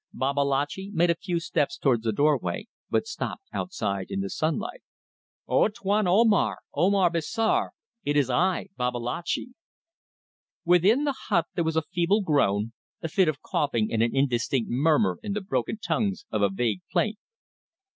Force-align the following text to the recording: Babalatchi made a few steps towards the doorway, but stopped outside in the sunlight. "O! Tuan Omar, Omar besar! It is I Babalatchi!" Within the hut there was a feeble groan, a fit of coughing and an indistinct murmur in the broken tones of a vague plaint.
Babalatchi 0.15 0.89
made 0.95 1.11
a 1.11 1.15
few 1.23 1.39
steps 1.39 1.77
towards 1.77 2.01
the 2.01 2.11
doorway, 2.11 2.65
but 2.89 3.05
stopped 3.05 3.43
outside 3.53 4.07
in 4.09 4.19
the 4.19 4.31
sunlight. 4.31 4.81
"O! 5.47 5.67
Tuan 5.67 6.07
Omar, 6.07 6.57
Omar 6.73 7.11
besar! 7.11 7.69
It 8.03 8.17
is 8.17 8.27
I 8.27 8.69
Babalatchi!" 8.79 9.49
Within 10.65 11.03
the 11.03 11.13
hut 11.27 11.45
there 11.53 11.63
was 11.63 11.75
a 11.77 11.83
feeble 11.83 12.23
groan, 12.23 12.73
a 13.03 13.07
fit 13.09 13.27
of 13.27 13.43
coughing 13.43 13.93
and 13.93 14.01
an 14.01 14.15
indistinct 14.15 14.71
murmur 14.71 15.19
in 15.21 15.33
the 15.33 15.39
broken 15.41 15.77
tones 15.77 16.25
of 16.31 16.41
a 16.41 16.49
vague 16.49 16.81
plaint. 16.91 17.19